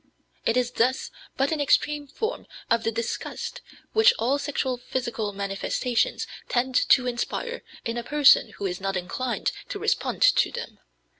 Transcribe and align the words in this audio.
It 0.47 0.57
is 0.57 0.71
thus 0.71 1.11
but 1.37 1.51
an 1.51 1.61
extreme 1.61 2.07
form 2.07 2.47
of 2.71 2.83
the 2.83 2.91
disgust 2.91 3.61
which 3.93 4.15
all 4.17 4.39
sexual 4.39 4.77
physical 4.77 5.31
manifestations 5.31 6.25
tend 6.49 6.73
to 6.89 7.05
inspire 7.05 7.61
in 7.85 7.97
a 7.97 8.03
person 8.03 8.53
who 8.53 8.65
is 8.65 8.81
not 8.81 8.97
inclined 8.97 9.51
to 9.69 9.77
respond 9.77 10.23
to 10.23 10.51
them. 10.51 10.79